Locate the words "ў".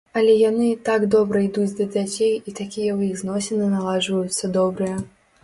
2.97-2.99